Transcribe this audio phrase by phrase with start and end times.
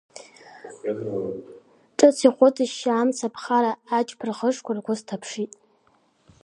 [1.97, 5.51] Ҿыц ихәыҵшьшьаа амца аԥхара, аџь ԥырӷышқәа ргәы сҭаԥшит.